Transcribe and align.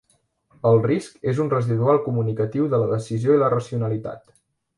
El 0.69 0.77
risc 0.85 1.29
és 1.31 1.41
un 1.43 1.51
residual 1.53 2.01
comunicatiu 2.07 2.71
de 2.73 2.81
la 2.85 2.89
decisió 2.95 3.37
i 3.37 3.43
la 3.45 3.53
racionalitat. 3.57 4.27